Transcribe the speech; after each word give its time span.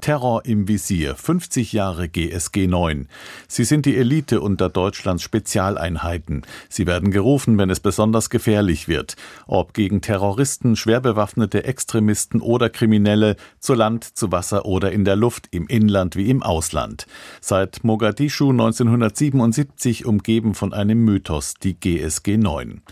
Terror 0.00 0.44
im 0.44 0.68
Visier, 0.68 1.14
50 1.14 1.72
Jahre 1.72 2.08
GSG 2.08 2.66
9. 2.66 3.08
Sie 3.48 3.64
sind 3.64 3.86
die 3.86 3.96
Elite 3.96 4.40
unter 4.40 4.68
Deutschlands 4.68 5.22
Spezialeinheiten. 5.22 6.42
Sie 6.68 6.86
werden 6.86 7.10
gerufen, 7.10 7.58
wenn 7.58 7.70
es 7.70 7.80
besonders 7.80 8.30
gefährlich 8.30 8.88
wird. 8.88 9.16
Ob 9.46 9.74
gegen 9.74 10.00
Terroristen, 10.00 10.76
schwer 10.76 11.00
bewaffnete 11.00 11.64
Extremisten 11.64 12.40
oder 12.40 12.70
Kriminelle, 12.70 13.36
zu 13.58 13.74
Land, 13.74 14.04
zu 14.04 14.32
Wasser 14.32 14.64
oder 14.64 14.90
in 14.92 15.04
der 15.04 15.16
Luft, 15.16 15.48
im 15.50 15.66
Inland 15.66 16.16
wie 16.16 16.30
im 16.30 16.42
Ausland. 16.42 17.06
Seit 17.40 17.84
Mogadischu 17.84 18.50
1977 18.50 20.06
umgeben 20.06 20.54
von 20.54 20.72
einem 20.72 21.04
Mythos, 21.04 21.54
die 21.62 21.78
GSG 21.78 22.38
9. 22.38 22.82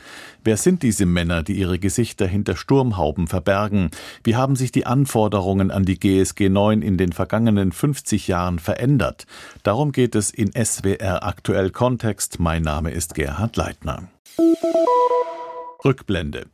Wer 0.45 0.57
sind 0.57 0.83
diese 0.83 1.07
Männer, 1.07 1.43
die 1.43 1.55
ihre 1.55 1.79
Gesichter 1.79 2.27
hinter 2.27 2.57
Sturmhauben 2.57 3.27
verbergen? 3.27 3.91
Wie 4.25 4.37
haben 4.37 4.57
sich 4.57 4.73
die 4.73 4.87
Anforderungen 4.87 5.71
an 5.71 5.85
die 5.85 5.98
GSG 5.98 6.48
9 6.48 6.83
in 6.83 6.97
den 6.98 7.12
vergangenen 7.12 7.73
50 7.73 8.29
Jahren 8.29 8.59
verändert? 8.59 9.27
Darum 9.62 9.93
geht 9.93 10.15
es 10.15 10.30
in 10.30 10.52
SWR 10.52 11.24
Aktuell 11.24 11.71
Kontext. 11.71 12.38
Mein 12.38 12.62
Name 12.62 12.91
ist 12.91 13.15
Gerhard 13.15 13.57
Leitner. 13.57 14.09
Rückblende. 15.84 16.46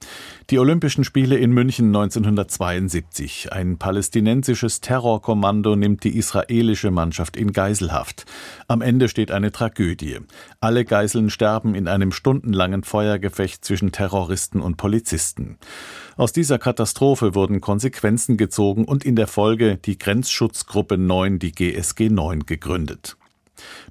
Die 0.51 0.59
Olympischen 0.59 1.03
Spiele 1.03 1.39
in 1.39 1.51
München 1.51 1.87
1972. 1.87 3.51
Ein 3.53 3.79
palästinensisches 3.79 4.83
Terrorkommando 4.83 5.77
nimmt 5.77 6.05
die 6.05 6.19
israelische 6.19 6.91
Mannschaft 6.91 7.37
in 7.37 7.53
Geiselhaft. 7.53 8.27
Am 8.69 8.83
Ende 8.83 9.09
steht 9.09 9.31
eine 9.31 9.51
Tragödie. 9.51 10.19
Alle 10.61 10.85
Geiseln 10.85 11.31
sterben 11.31 11.75
in 11.75 11.89
einem 11.89 12.13
stundenlangen 12.13 12.85
Feuergefecht 12.85 13.65
zwischen 13.65 13.93
Terroristen 13.93 14.61
und 14.61 14.77
Polizisten. 14.77 15.57
Aus 16.17 16.33
dieser 16.33 16.59
Katastrophe 16.59 17.35
wurden 17.35 17.63
Konsequenzen 17.63 18.37
gezogen 18.37 18.85
und 18.85 19.05
in 19.05 19.17
der 19.17 19.27
Folge 19.27 19.79
die 19.79 19.97
Grenzschutzgruppe 19.97 20.99
9, 20.99 21.39
die 21.39 21.53
GSG 21.53 22.11
9, 22.11 22.45
gegründet. 22.45 23.17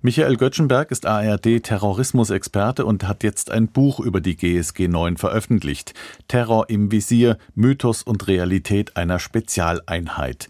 Michael 0.02 0.36
Göttschenberg 0.36 0.92
ist 0.92 1.06
ARD-Terrorismusexperte 1.06 2.86
und 2.86 3.08
hat 3.08 3.24
jetzt 3.24 3.52
ein 3.52 3.68
Buch 3.68 4.00
über 4.00 4.22
die 4.22 4.36
GSG 4.36 4.88
9 4.88 5.18
veröffentlicht. 5.18 5.94
Terror 6.28 6.70
im 6.70 6.92
Visier, 6.92 7.38
Mythos 7.56 8.04
und 8.04 8.28
Realität 8.28 8.98
einer 8.98 9.20
Spezialeinheit. 9.20 10.50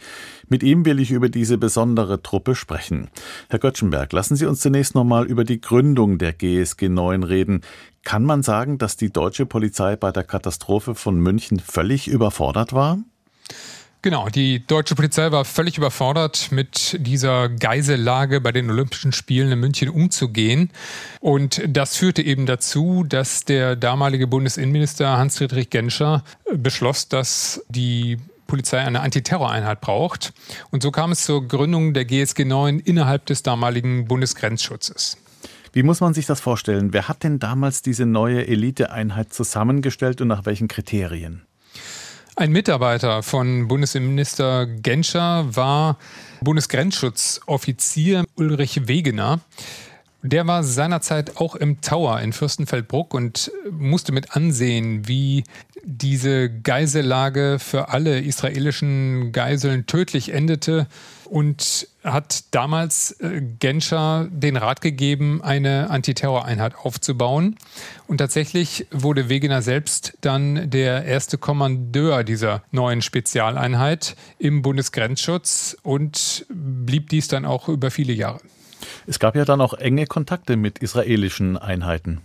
Mit 0.49 0.63
ihm 0.63 0.85
will 0.85 0.99
ich 0.99 1.11
über 1.11 1.29
diese 1.29 1.57
besondere 1.57 2.21
Truppe 2.21 2.55
sprechen. 2.55 3.09
Herr 3.49 3.59
Göttschenberg, 3.59 4.11
lassen 4.13 4.35
Sie 4.35 4.45
uns 4.45 4.59
zunächst 4.59 4.95
nochmal 4.95 5.25
über 5.25 5.43
die 5.43 5.61
Gründung 5.61 6.17
der 6.17 6.33
GSG 6.33 6.89
9 6.89 7.23
reden. 7.23 7.61
Kann 8.03 8.23
man 8.23 8.43
sagen, 8.43 8.77
dass 8.77 8.97
die 8.97 9.11
deutsche 9.11 9.45
Polizei 9.45 9.95
bei 9.95 10.11
der 10.11 10.23
Katastrophe 10.23 10.95
von 10.95 11.19
München 11.19 11.59
völlig 11.59 12.07
überfordert 12.07 12.73
war? 12.73 12.99
Genau, 14.03 14.27
die 14.27 14.67
deutsche 14.67 14.95
Polizei 14.95 15.31
war 15.31 15.45
völlig 15.45 15.77
überfordert, 15.77 16.51
mit 16.51 16.97
dieser 16.99 17.47
Geisellage 17.47 18.41
bei 18.41 18.51
den 18.51 18.69
Olympischen 18.69 19.13
Spielen 19.13 19.49
in 19.49 19.61
München 19.61 19.87
umzugehen. 19.87 20.71
Und 21.21 21.61
das 21.65 21.95
führte 21.95 22.21
eben 22.21 22.45
dazu, 22.45 23.05
dass 23.07 23.45
der 23.45 23.77
damalige 23.77 24.27
Bundesinnenminister 24.27 25.17
Hans-Friedrich 25.17 25.69
Genscher 25.69 26.25
beschloss, 26.53 27.07
dass 27.07 27.63
die 27.69 28.17
Polizei 28.45 28.79
eine 28.79 28.99
Antiterroreinheit 28.99 29.79
braucht. 29.79 30.33
Und 30.69 30.83
so 30.83 30.91
kam 30.91 31.13
es 31.13 31.23
zur 31.23 31.47
Gründung 31.47 31.93
der 31.93 32.03
GSG 32.03 32.43
9 32.43 32.79
innerhalb 32.79 33.25
des 33.27 33.41
damaligen 33.41 34.05
Bundesgrenzschutzes. 34.09 35.15
Wie 35.71 35.83
muss 35.83 36.01
man 36.01 36.13
sich 36.13 36.25
das 36.25 36.41
vorstellen? 36.41 36.91
Wer 36.91 37.07
hat 37.07 37.23
denn 37.23 37.39
damals 37.39 37.81
diese 37.81 38.05
neue 38.05 38.45
Eliteeinheit 38.45 39.33
zusammengestellt 39.33 40.19
und 40.19 40.27
nach 40.27 40.45
welchen 40.45 40.67
Kriterien? 40.67 41.45
Ein 42.35 42.51
Mitarbeiter 42.51 43.21
von 43.21 43.67
Bundesinnenminister 43.67 44.65
Genscher 44.65 45.55
war 45.55 45.99
Bundesgrenzschutzoffizier 46.41 48.25
Ulrich 48.35 48.87
Wegener. 48.87 49.39
Der 50.23 50.47
war 50.47 50.63
seinerzeit 50.63 51.37
auch 51.37 51.55
im 51.55 51.81
Tower 51.81 52.19
in 52.21 52.33
Fürstenfeldbruck 52.33 53.13
und 53.13 53.51
musste 53.69 54.13
mit 54.13 54.35
ansehen, 54.35 55.07
wie 55.07 55.43
diese 55.83 56.49
Geisellage 56.49 57.57
für 57.59 57.89
alle 57.89 58.19
israelischen 58.19 59.31
Geiseln 59.31 59.85
tödlich 59.85 60.33
endete 60.33 60.87
und 61.25 61.87
hat 62.03 62.53
damals 62.53 63.11
äh, 63.19 63.41
Genscher 63.59 64.27
den 64.29 64.57
Rat 64.57 64.81
gegeben, 64.81 65.41
eine 65.41 65.89
Antiterroreinheit 65.89 66.75
aufzubauen. 66.75 67.57
Und 68.07 68.17
tatsächlich 68.17 68.87
wurde 68.91 69.29
Wegener 69.29 69.61
selbst 69.61 70.17
dann 70.21 70.69
der 70.69 71.05
erste 71.05 71.37
Kommandeur 71.37 72.23
dieser 72.23 72.63
neuen 72.71 73.01
Spezialeinheit 73.01 74.15
im 74.39 74.61
Bundesgrenzschutz 74.61 75.77
und 75.83 76.45
blieb 76.49 77.09
dies 77.09 77.27
dann 77.27 77.45
auch 77.45 77.69
über 77.69 77.91
viele 77.91 78.13
Jahre. 78.13 78.39
Es 79.07 79.19
gab 79.19 79.35
ja 79.35 79.45
dann 79.45 79.61
auch 79.61 79.73
enge 79.73 80.05
Kontakte 80.05 80.57
mit 80.57 80.79
israelischen 80.79 81.57
Einheiten. 81.57 82.21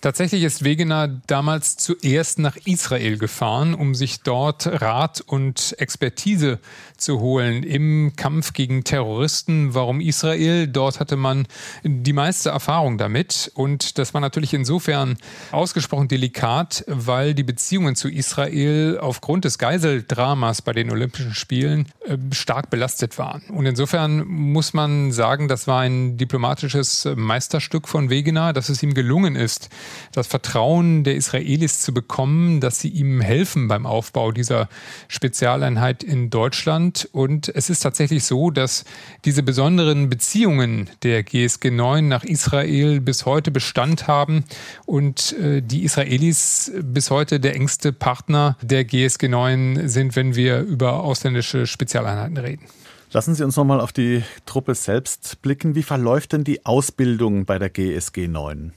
Tatsächlich 0.00 0.44
ist 0.44 0.64
Wegener 0.64 1.08
damals 1.26 1.76
zuerst 1.76 2.38
nach 2.38 2.56
Israel 2.64 3.18
gefahren, 3.18 3.74
um 3.74 3.94
sich 3.94 4.22
dort 4.22 4.66
Rat 4.66 5.20
und 5.20 5.74
Expertise 5.78 6.58
zu 6.96 7.20
holen 7.20 7.62
im 7.62 8.12
Kampf 8.16 8.54
gegen 8.54 8.82
Terroristen. 8.84 9.74
Warum 9.74 10.00
Israel? 10.00 10.66
Dort 10.68 11.00
hatte 11.00 11.16
man 11.16 11.46
die 11.82 12.14
meiste 12.14 12.48
Erfahrung 12.48 12.96
damit. 12.96 13.50
Und 13.54 13.98
das 13.98 14.14
war 14.14 14.22
natürlich 14.22 14.54
insofern 14.54 15.18
ausgesprochen 15.50 16.08
delikat, 16.08 16.82
weil 16.86 17.34
die 17.34 17.42
Beziehungen 17.42 17.94
zu 17.94 18.08
Israel 18.08 18.98
aufgrund 19.00 19.44
des 19.44 19.58
Geiseldramas 19.58 20.62
bei 20.62 20.72
den 20.72 20.90
Olympischen 20.90 21.34
Spielen 21.34 21.86
äh, 22.06 22.16
stark 22.32 22.70
belastet 22.70 23.18
waren. 23.18 23.42
Und 23.48 23.66
insofern 23.66 24.26
muss 24.26 24.72
man 24.72 25.12
sagen, 25.12 25.48
das 25.48 25.66
war 25.66 25.80
ein 25.80 26.16
diplomatisches 26.16 27.06
Meisterstück 27.16 27.86
von 27.86 28.08
Wegener, 28.08 28.54
dass 28.54 28.70
es 28.70 28.82
ihm 28.82 28.94
gelungen 28.94 29.36
ist, 29.36 29.68
das 30.12 30.26
Vertrauen 30.26 31.04
der 31.04 31.16
Israelis 31.16 31.80
zu 31.80 31.92
bekommen, 31.94 32.60
dass 32.60 32.80
sie 32.80 32.88
ihm 32.88 33.20
helfen 33.20 33.68
beim 33.68 33.86
Aufbau 33.86 34.32
dieser 34.32 34.68
Spezialeinheit 35.08 36.02
in 36.02 36.30
Deutschland. 36.30 37.08
Und 37.12 37.48
es 37.48 37.70
ist 37.70 37.80
tatsächlich 37.80 38.24
so, 38.24 38.50
dass 38.50 38.84
diese 39.24 39.42
besonderen 39.42 40.08
Beziehungen 40.08 40.90
der 41.02 41.22
GSG 41.22 41.70
9 41.70 42.08
nach 42.08 42.24
Israel 42.24 43.00
bis 43.00 43.26
heute 43.26 43.50
Bestand 43.50 44.06
haben 44.06 44.44
und 44.86 45.32
äh, 45.32 45.62
die 45.62 45.84
Israelis 45.84 46.72
bis 46.82 47.10
heute 47.10 47.40
der 47.40 47.54
engste 47.54 47.92
Partner 47.92 48.56
der 48.62 48.84
GSG 48.84 49.28
9 49.28 49.88
sind, 49.88 50.16
wenn 50.16 50.34
wir 50.34 50.60
über 50.60 51.02
ausländische 51.02 51.66
Spezialeinheiten 51.66 52.36
reden. 52.36 52.66
Lassen 53.12 53.34
Sie 53.34 53.42
uns 53.42 53.56
nochmal 53.56 53.80
auf 53.80 53.92
die 53.92 54.22
Truppe 54.46 54.76
selbst 54.76 55.42
blicken. 55.42 55.74
Wie 55.74 55.82
verläuft 55.82 56.32
denn 56.32 56.44
die 56.44 56.64
Ausbildung 56.64 57.44
bei 57.44 57.58
der 57.58 57.68
GSG 57.68 58.28
9? 58.28 58.72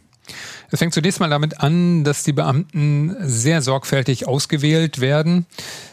Es 0.71 0.79
fängt 0.79 0.93
zunächst 0.93 1.19
mal 1.19 1.29
damit 1.29 1.59
an, 1.59 2.03
dass 2.03 2.23
die 2.23 2.33
Beamten 2.33 3.15
sehr 3.21 3.61
sorgfältig 3.61 4.27
ausgewählt 4.27 5.01
werden. 5.01 5.45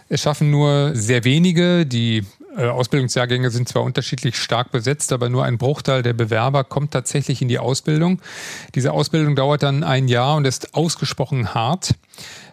Es 0.09 0.23
schaffen 0.23 0.51
nur 0.51 0.93
sehr 0.95 1.25
wenige. 1.25 1.87
Die 1.87 2.25
äh, 2.57 2.67
Ausbildungsjahrgänge 2.67 3.51
sind 3.51 3.69
zwar 3.69 3.83
unterschiedlich 3.83 4.37
stark 4.37 4.73
besetzt, 4.73 5.13
aber 5.13 5.29
nur 5.29 5.45
ein 5.45 5.59
Bruchteil 5.59 6.03
der 6.03 6.15
Bewerber 6.15 6.65
kommt 6.65 6.93
tatsächlich 6.93 7.43
in 7.43 7.49
die 7.49 7.59
Ausbildung. 7.59 8.21
Diese 8.75 8.93
Ausbildung 8.93 9.37
dauert 9.37 9.63
dann 9.63 9.85
ein 9.85 10.09
Jahr 10.09 10.37
und 10.37 10.47
ist 10.47 10.75
ausgesprochen 10.75 11.55
hart. 11.55 11.95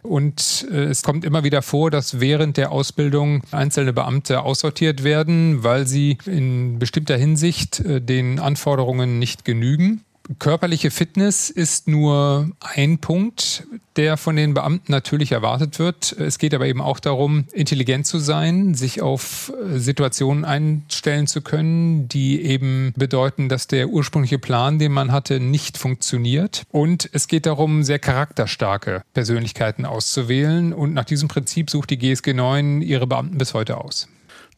Und 0.03 0.67
äh, 0.71 0.83
es 0.85 1.03
kommt 1.03 1.25
immer 1.25 1.43
wieder 1.43 1.61
vor, 1.61 1.91
dass 1.91 2.19
während 2.19 2.57
der 2.57 2.71
Ausbildung 2.71 3.41
einzelne 3.51 3.91
Beamte 3.91 4.41
aussortiert 4.41 5.03
werden, 5.03 5.63
weil 5.63 5.87
sie 5.87 6.17
in 6.25 6.79
bestimmter 6.79 7.17
Hinsicht 7.17 7.79
äh, 7.79 7.99
den 7.99 8.39
Anforderungen 8.39 9.19
nicht 9.19 9.45
genügen. 9.45 10.03
Körperliche 10.39 10.91
Fitness 10.91 11.49
ist 11.49 11.87
nur 11.87 12.51
ein 12.59 12.99
Punkt, 12.99 13.65
der 13.95 14.17
von 14.17 14.35
den 14.35 14.53
Beamten 14.53 14.91
natürlich 14.91 15.31
erwartet 15.31 15.79
wird. 15.79 16.11
Es 16.13 16.37
geht 16.37 16.53
aber 16.53 16.67
eben 16.67 16.81
auch 16.81 16.99
darum, 16.99 17.45
intelligent 17.53 18.05
zu 18.05 18.19
sein, 18.19 18.75
sich 18.75 19.01
auf 19.01 19.51
äh, 19.51 19.79
Situationen 19.79 20.45
einstellen 20.45 21.27
zu 21.27 21.41
können, 21.41 22.07
die 22.07 22.41
eben 22.41 22.93
bedeuten, 22.95 23.49
dass 23.49 23.67
der 23.67 23.89
ursprüngliche 23.89 24.39
Plan, 24.39 24.79
den 24.79 24.91
man 24.91 25.11
hatte, 25.11 25.39
nicht 25.39 25.77
funktioniert. 25.77 26.63
Und 26.71 27.09
es 27.13 27.27
geht 27.27 27.45
darum, 27.45 27.83
sehr 27.83 27.99
charakterstarke 27.99 29.01
Persönlichkeiten 29.13 29.85
auszuwählen. 29.85 30.73
Und 30.73 30.93
nach 30.93 31.05
diesem 31.05 31.27
Prinzip 31.27 31.69
sucht 31.69 31.89
die 31.89 31.97
GSG 31.97 32.33
9 32.33 32.81
ihre 32.81 33.07
Beamten 33.07 33.37
bis 33.37 33.53
heute 33.53 33.77
aus. 33.77 34.07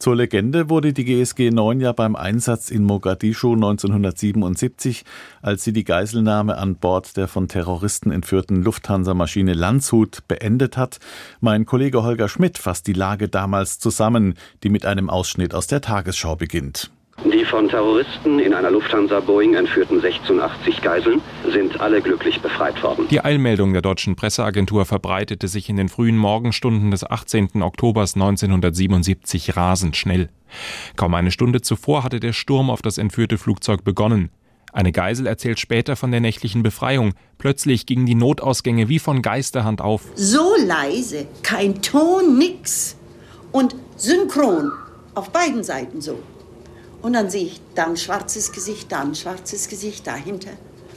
Zur 0.00 0.16
Legende 0.16 0.70
wurde 0.70 0.94
die 0.94 1.04
GSG 1.04 1.50
9 1.50 1.78
ja 1.78 1.92
beim 1.92 2.16
Einsatz 2.16 2.70
in 2.70 2.84
Mogadischu 2.84 3.52
1977, 3.52 5.04
als 5.42 5.62
sie 5.62 5.74
die 5.74 5.84
Geiselnahme 5.84 6.56
an 6.56 6.76
Bord 6.76 7.18
der 7.18 7.28
von 7.28 7.48
Terroristen 7.48 8.10
entführten 8.10 8.62
Lufthansa-Maschine 8.62 9.52
Landshut 9.52 10.26
beendet 10.26 10.78
hat. 10.78 11.00
Mein 11.40 11.66
Kollege 11.66 12.02
Holger 12.02 12.30
Schmidt 12.30 12.56
fasst 12.56 12.86
die 12.86 12.94
Lage 12.94 13.28
damals 13.28 13.78
zusammen, 13.78 14.38
die 14.62 14.70
mit 14.70 14.86
einem 14.86 15.10
Ausschnitt 15.10 15.54
aus 15.54 15.66
der 15.66 15.82
Tagesschau 15.82 16.34
beginnt. 16.34 16.90
Die 17.24 17.44
von 17.44 17.68
Terroristen 17.68 18.38
in 18.38 18.54
einer 18.54 18.70
Lufthansa-Boeing 18.70 19.54
entführten 19.54 20.00
86 20.00 20.80
Geiseln 20.80 21.20
sind 21.52 21.78
alle 21.78 22.00
glücklich 22.00 22.40
befreit 22.40 22.82
worden. 22.82 23.08
Die 23.10 23.22
Eilmeldung 23.22 23.74
der 23.74 23.82
deutschen 23.82 24.16
Presseagentur 24.16 24.86
verbreitete 24.86 25.46
sich 25.46 25.68
in 25.68 25.76
den 25.76 25.90
frühen 25.90 26.16
Morgenstunden 26.16 26.90
des 26.90 27.04
18. 27.04 27.62
Oktobers 27.62 28.14
1977 28.14 29.54
rasend 29.54 29.96
schnell. 29.96 30.30
Kaum 30.96 31.12
eine 31.14 31.30
Stunde 31.30 31.60
zuvor 31.60 32.04
hatte 32.04 32.20
der 32.20 32.32
Sturm 32.32 32.70
auf 32.70 32.80
das 32.80 32.96
entführte 32.96 33.36
Flugzeug 33.36 33.84
begonnen. 33.84 34.30
Eine 34.72 34.92
Geisel 34.92 35.26
erzählt 35.26 35.60
später 35.60 35.96
von 35.96 36.12
der 36.12 36.20
nächtlichen 36.20 36.62
Befreiung. 36.62 37.12
Plötzlich 37.36 37.84
gingen 37.84 38.06
die 38.06 38.14
Notausgänge 38.14 38.88
wie 38.88 38.98
von 38.98 39.20
Geisterhand 39.20 39.82
auf. 39.82 40.02
So 40.14 40.54
leise, 40.64 41.26
kein 41.42 41.82
Ton, 41.82 42.38
nix. 42.38 42.96
Und 43.52 43.76
synchron, 43.96 44.70
auf 45.14 45.30
beiden 45.30 45.64
Seiten 45.64 46.00
so. 46.00 46.20
Und 47.02 47.14
dann 47.14 47.30
sehe 47.30 47.44
ich 47.46 47.60
da 47.74 47.86
ein 47.86 47.96
schwarzes 47.96 48.52
Gesicht, 48.52 48.92
da 48.92 49.00
ein 49.00 49.14
schwarzes 49.14 49.68
Gesicht, 49.68 50.06
dahinter. 50.06 50.50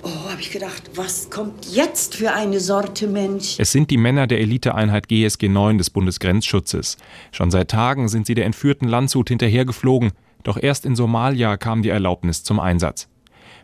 Oh, 0.05 0.29
habe 0.29 0.41
ich 0.41 0.51
gedacht, 0.51 0.91
was 0.95 1.29
kommt 1.29 1.65
jetzt 1.65 2.15
für 2.15 2.33
eine 2.33 2.59
Sorte 2.59 3.07
Mensch? 3.07 3.55
Es 3.57 3.71
sind 3.71 3.89
die 3.89 3.97
Männer 3.97 4.27
der 4.27 4.41
Eliteeinheit 4.41 5.07
GSG 5.07 5.47
9 5.47 5.77
des 5.77 5.89
Bundesgrenzschutzes. 5.91 6.97
Schon 7.31 7.51
seit 7.51 7.71
Tagen 7.71 8.09
sind 8.09 8.27
sie 8.27 8.33
der 8.33 8.45
entführten 8.45 8.89
Landshut 8.89 9.29
hinterhergeflogen, 9.29 10.11
doch 10.43 10.61
erst 10.61 10.85
in 10.85 10.97
Somalia 10.97 11.55
kam 11.55 11.83
die 11.83 11.89
Erlaubnis 11.89 12.43
zum 12.43 12.59
Einsatz. 12.59 13.07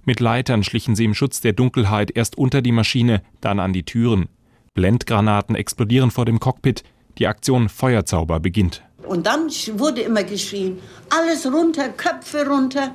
Mit 0.06 0.22
Leitern 0.22 0.64
schlichen 0.64 0.96
sie 0.96 1.04
im 1.04 1.14
Schutz 1.14 1.42
der 1.42 1.52
Dunkelheit 1.52 2.12
erst 2.16 2.38
unter 2.38 2.62
die 2.62 2.72
Maschine, 2.72 3.22
dann 3.42 3.60
an 3.60 3.74
die 3.74 3.84
Türen. 3.84 4.30
Blendgranaten 4.74 5.56
explodieren 5.56 6.10
vor 6.10 6.24
dem 6.24 6.40
Cockpit. 6.40 6.84
Die 7.18 7.28
Aktion 7.28 7.68
Feuerzauber 7.68 8.40
beginnt. 8.40 8.82
Und 9.08 9.26
dann 9.26 9.50
wurde 9.80 10.02
immer 10.02 10.24
geschrien, 10.24 10.80
alles 11.10 11.46
runter, 11.46 11.90
Köpfe 11.90 12.48
runter. 12.48 12.94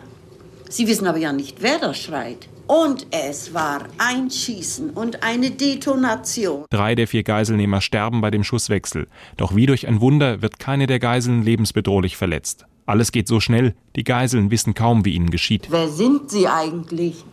Sie 0.68 0.86
wissen 0.86 1.06
aber 1.06 1.18
ja 1.18 1.32
nicht, 1.32 1.62
wer 1.62 1.78
da 1.78 1.94
schreit. 1.94 2.48
Und 2.66 3.06
es 3.10 3.52
war 3.52 3.84
ein 3.98 4.30
Schießen 4.30 4.90
und 4.90 5.22
eine 5.22 5.50
Detonation. 5.50 6.64
Drei 6.70 6.94
der 6.94 7.06
vier 7.06 7.22
Geiselnehmer 7.22 7.82
sterben 7.82 8.22
bei 8.22 8.30
dem 8.30 8.42
Schusswechsel. 8.42 9.06
Doch 9.36 9.54
wie 9.54 9.66
durch 9.66 9.86
ein 9.86 10.00
Wunder 10.00 10.40
wird 10.40 10.58
keine 10.58 10.86
der 10.86 10.98
Geiseln 10.98 11.42
lebensbedrohlich 11.42 12.16
verletzt. 12.16 12.64
Alles 12.86 13.12
geht 13.12 13.28
so 13.28 13.40
schnell, 13.40 13.74
die 13.96 14.04
Geiseln 14.04 14.50
wissen 14.50 14.74
kaum, 14.74 15.04
wie 15.04 15.14
ihnen 15.14 15.30
geschieht. 15.30 15.68
Wer 15.70 15.88
sind 15.88 16.30
Sie 16.30 16.48
eigentlich? 16.48 17.24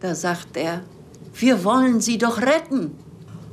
Da 0.00 0.14
sagt 0.14 0.56
er, 0.56 0.82
wir 1.34 1.64
wollen 1.64 2.00
Sie 2.00 2.18
doch 2.18 2.40
retten. 2.40 2.92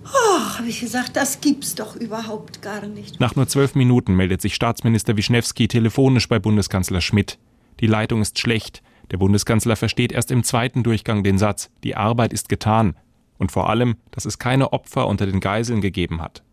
Oh, 0.06 0.57
habe 0.57 0.68
ich 0.68 0.80
gesagt, 0.80 1.15
das 1.15 1.42
gibt's 1.42 1.75
doch 1.75 1.95
überhaupt 1.95 2.62
gar 2.62 2.86
nicht. 2.86 3.19
Nach 3.19 3.36
nur 3.36 3.48
zwölf 3.48 3.75
Minuten 3.75 4.15
meldet 4.15 4.42
sich 4.42 4.56
Staatsminister 4.56 5.18
Wischnewski 5.18 5.68
telefonisch 5.68 6.27
bei 6.27 6.39
Bundeskanzler 6.39 7.01
Schmidt. 7.01 7.38
Die 7.80 7.88
Leitung 7.88 8.21
ist 8.21 8.39
schlecht. 8.39 8.81
Der 9.12 9.18
Bundeskanzler 9.18 9.75
versteht 9.75 10.12
erst 10.12 10.31
im 10.31 10.44
zweiten 10.44 10.83
Durchgang 10.83 11.24
den 11.24 11.38
Satz, 11.38 11.69
die 11.83 11.95
Arbeit 11.95 12.33
ist 12.33 12.50
getan. 12.50 12.95
Und 13.38 13.51
vor 13.51 13.69
allem, 13.69 13.95
dass 14.12 14.25
es 14.25 14.39
keine 14.39 14.71
Opfer 14.71 15.07
unter 15.07 15.25
den 15.25 15.39
Geiseln 15.39 15.81
gegeben 15.81 16.21
hat. 16.21 16.44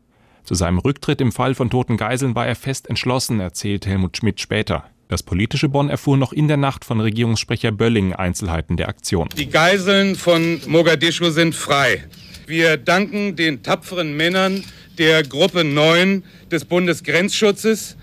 Zu 0.44 0.54
seinem 0.54 0.78
Rücktritt 0.78 1.20
im 1.20 1.32
Fall 1.32 1.54
von 1.54 1.68
toten 1.68 1.96
Geiseln 1.98 2.34
war 2.34 2.46
er 2.46 2.56
fest 2.56 2.88
entschlossen, 2.88 3.38
erzählt 3.40 3.86
Helmut 3.86 4.16
Schmidt 4.16 4.40
später. 4.40 4.84
Das 5.08 5.22
politische 5.22 5.68
Bonn 5.68 5.88
erfuhr 5.88 6.16
noch 6.16 6.32
in 6.32 6.48
der 6.48 6.56
Nacht 6.56 6.84
von 6.84 7.00
Regierungssprecher 7.00 7.72
Bölling 7.72 8.14
Einzelheiten 8.14 8.76
der 8.76 8.88
Aktion. 8.88 9.28
Die 9.36 9.48
Geiseln 9.48 10.16
von 10.16 10.60
Mogadischu 10.66 11.30
sind 11.30 11.54
frei. 11.54 12.04
Wir 12.48 12.78
danken 12.78 13.36
den 13.36 13.62
tapferen 13.62 14.16
Männern 14.16 14.64
der 14.96 15.22
Gruppe 15.22 15.64
9 15.64 16.24
des 16.50 16.64
Bundesgrenzschutzes, 16.64 17.98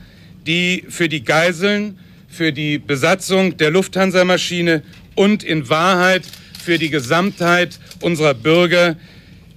die 0.45 0.85
für 0.87 1.09
die 1.09 1.23
Geiseln, 1.23 1.97
für 2.27 2.53
die 2.53 2.77
Besatzung 2.77 3.57
der 3.57 3.71
Lufthansa-Maschine 3.71 4.83
und 5.15 5.43
in 5.43 5.67
Wahrheit 5.67 6.27
für 6.63 6.77
die 6.77 6.91
Gesamtheit 6.91 7.79
unserer 8.01 8.35
Bürger 8.35 8.97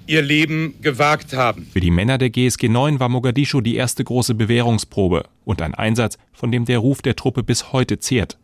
ihr 0.07 0.23
Leben 0.23 0.81
gewagt 0.81 1.35
haben. 1.35 1.67
Für 1.71 1.81
die 1.81 1.91
Männer 1.91 2.17
der 2.17 2.31
GSG 2.31 2.71
9 2.71 2.99
war 2.99 3.11
Mogadischu 3.11 3.61
die 3.61 3.77
erste 3.77 4.03
große 4.03 4.35
Bewährungsprobe 4.35 5.25
und 5.45 5.61
ein 5.61 5.75
Einsatz, 5.75 6.17
von 6.33 6.51
dem 6.51 6.65
der 6.65 6.79
Ruf 6.79 7.03
der 7.03 7.15
Truppe 7.15 7.43
bis 7.43 7.75
heute 7.75 7.99
zehrt. 7.99 8.39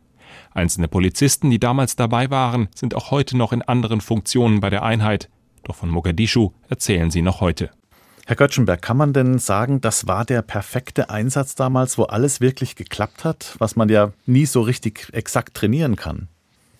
Einzelne 0.53 0.89
Polizisten, 0.89 1.49
die 1.49 1.59
damals 1.59 1.97
dabei 1.97 2.29
waren, 2.29 2.69
sind 2.75 2.95
auch 2.95 3.11
heute 3.11 3.35
noch 3.35 3.55
in 3.55 3.63
anderen 3.63 4.03
Funktionen 4.03 4.61
bei 4.61 4.69
der 4.69 4.83
Einheit. 4.83 5.31
Doch 5.65 5.75
von 5.75 5.89
Mogadischu 5.89 6.51
erzählen 6.69 7.11
sie 7.11 7.23
noch 7.23 7.41
heute. 7.41 7.71
Herr 8.27 8.37
Göttschenberg, 8.37 8.81
kann 8.81 8.97
man 8.97 9.13
denn 9.13 9.39
sagen, 9.39 9.83
das 9.83 10.07
war 10.07 10.25
der 10.25 10.41
perfekte 10.41 11.11
Einsatz 11.11 11.57
damals, 11.57 11.99
wo 11.99 12.05
alles 12.05 12.41
wirklich 12.41 12.75
geklappt 12.75 13.25
hat, 13.25 13.55
was 13.59 13.77
man 13.77 13.91
ja 13.91 14.13
nie 14.25 14.47
so 14.47 14.63
richtig 14.63 15.09
exakt 15.13 15.55
trainieren 15.55 15.97
kann? 15.97 16.29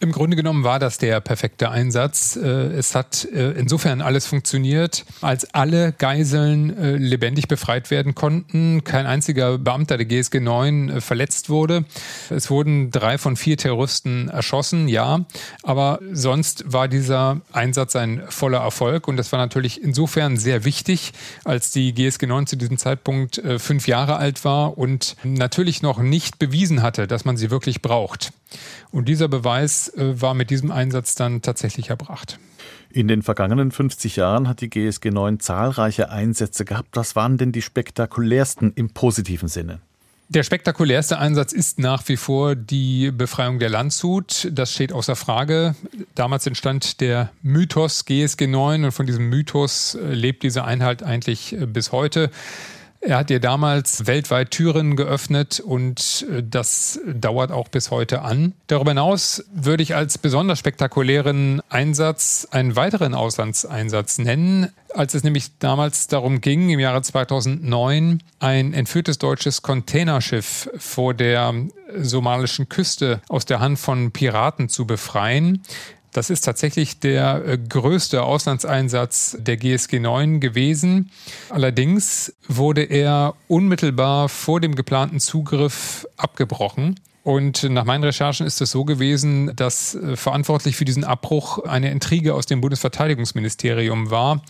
Im 0.05 0.13
Grunde 0.13 0.37
genommen 0.37 0.65
war 0.65 0.79
das 0.79 0.99
der 0.99 1.19
perfekte 1.23 1.71
Einsatz. 1.71 2.37
Äh, 2.37 2.47
es 2.47 2.95
hat 2.95 3.27
äh, 3.33 3.53
insofern 3.53 4.03
alles 4.03 4.27
funktioniert, 4.27 5.07
als 5.23 5.55
alle 5.55 5.93
Geiseln 5.93 6.77
äh, 6.77 6.97
lebendig 6.99 7.49
befreit 7.49 7.91
werden 7.91 8.15
konnten. 8.15 8.85
Kein 8.85 9.07
einziger 9.07 9.57
Beamter 9.57 9.97
der 9.97 10.05
GSG 10.05 10.41
9 10.41 11.01
verletzt 11.01 11.49
wurde. 11.49 11.87
Es 12.29 12.51
wurden 12.51 12.91
drei 12.91 13.17
von 13.17 13.35
vier 13.37 13.57
Terroristen 13.57 14.29
erschossen, 14.29 14.89
ja. 14.89 15.25
Aber 15.63 16.01
sonst 16.13 16.71
war 16.71 16.87
dieser 16.87 17.41
Einsatz 17.51 17.97
ein 17.97 18.25
voller 18.29 18.59
Erfolg. 18.59 19.09
Und 19.09 19.17
das 19.17 19.33
war 19.33 19.39
natürlich 19.39 19.83
insofern 19.83 20.37
sehr 20.37 20.67
wichtig, 20.67 21.15
als 21.45 21.71
die 21.71 21.95
GSG 21.95 22.27
9 22.27 22.47
zu 22.47 22.57
diesem 22.57 22.77
Zeitpunkt 22.77 23.41
fünf 23.57 23.89
Jahre 23.89 24.17
alt 24.17 24.45
war 24.45 24.77
und 24.77 25.17
natürlich 25.25 25.81
noch 25.81 25.99
nicht 25.99 26.39
bewiesen 26.39 26.83
hatte, 26.83 27.07
dass 27.07 27.25
man 27.25 27.39
sie 27.39 27.51
wirklich 27.51 27.81
braucht. 27.81 28.35
Und 28.91 29.09
dieser 29.09 29.29
Beweis 29.29 29.89
äh, 29.89 30.21
war 30.21 30.35
mit 30.35 30.51
diesem 30.51 30.71
Einsatz 30.71 31.15
dann 31.15 31.43
tatsächlich 31.43 31.91
erbracht. 31.91 32.39
In 32.91 33.09
den 33.09 33.23
vergangenen 33.23 33.73
50 33.73 34.17
Jahren 34.17 34.47
hat 34.49 34.61
die 34.61 34.71
GSG 34.71 35.11
9 35.11 35.41
zahlreiche 35.41 36.11
Einsätze 36.11 36.65
gehabt. 36.65 36.91
Was 36.93 37.17
waren 37.17 37.39
denn 37.39 37.51
die 37.51 37.63
spektakulärsten 37.63 38.73
im 38.77 38.91
positiven 38.91 39.49
Sinne? 39.49 39.81
Der 40.29 40.43
spektakulärste 40.43 41.19
Einsatz 41.19 41.53
ist 41.53 41.79
nach 41.79 42.09
wie 42.09 42.17
vor 42.17 42.55
die 42.57 43.11
Befreiung 43.11 43.59
der 43.59 43.69
Landshut. 43.69 44.49
Das 44.53 44.73
steht 44.73 44.93
außer 44.93 45.17
Frage. 45.17 45.75
Damals 46.15 46.47
entstand 46.47 47.01
der 47.01 47.31
Mythos 47.43 48.07
GSG 48.07 48.47
9 48.47 48.85
und 48.85 48.93
von 48.93 49.07
diesem 49.07 49.29
Mythos 49.29 49.95
äh, 49.95 50.15
lebt 50.15 50.43
diese 50.43 50.65
Einheit 50.65 51.03
eigentlich 51.03 51.53
äh, 51.53 51.67
bis 51.67 51.93
heute. 51.93 52.31
Er 53.07 53.19
hat 53.19 53.31
ihr 53.31 53.39
damals 53.39 54.07
weltweit 54.07 54.51
Türen 54.51 54.97
geöffnet 54.97 55.61
und 55.61 56.27
äh, 56.31 56.43
das 56.43 56.99
dauert 57.07 57.53
auch 57.53 57.69
bis 57.69 57.91
heute 57.91 58.23
an. 58.23 58.55
Darüber 58.67 58.93
hinaus 58.93 59.45
würde 59.53 59.83
ich 59.83 59.95
als 59.95 60.17
besonders 60.17 60.59
spektakulären 60.59 61.61
Einsatz 61.69 62.49
einen 62.51 62.77
weiteren 62.77 63.15
Auslandseinsatz 63.15 64.17
nennen, 64.17 64.71
als 64.95 65.13
es 65.13 65.23
nämlich 65.23 65.59
damals 65.59 66.07
darum 66.07 66.41
ging, 66.41 66.71
im 66.71 66.81
Jahre 66.81 67.03
2009 67.03 68.23
ein 68.39 68.73
entführtes 68.73 69.19
deutsches 69.19 69.61
Containerschiff 69.61 70.71
vor 70.79 71.13
der 71.13 71.53
somalischen 71.99 72.71
Küste 72.71 73.21
aus 73.29 73.45
der 73.45 73.61
Hand 73.61 73.79
von 73.79 74.13
Piraten 74.13 74.71
zu 74.71 74.87
befreien. 74.87 75.63
Das 76.15 76.31
ist 76.31 76.43
tatsächlich 76.43 77.01
der 77.01 77.45
äh, 77.45 77.59
größte 77.59 78.23
Auslandseinsatz 78.23 79.37
der 79.41 79.57
GSG 79.57 79.99
9 79.99 80.39
gewesen. 80.39 81.11
Allerdings 81.51 82.33
wurde 82.47 82.85
er 82.85 83.35
unmittelbar 83.49 84.29
vor 84.29 84.61
dem 84.61 84.77
geplanten 84.77 85.19
Zugriff 85.19 86.07
abgebrochen. 86.17 87.01
Und 87.25 87.65
nach 87.65 87.85
meinen 87.85 88.05
Recherchen 88.05 88.47
ist 88.47 88.61
es 88.61 88.71
so 88.71 88.85
gewesen, 88.85 89.57
dass 89.57 89.97
äh, 89.97 90.15
verantwortlich 90.15 90.77
für 90.77 90.85
diesen 90.85 91.03
Abbruch 91.03 91.65
eine 91.65 91.91
Intrige 91.91 92.35
aus 92.35 92.47
dem 92.47 92.61
Bundesverteidigungsministerium 92.61 94.13
war, 94.13 94.41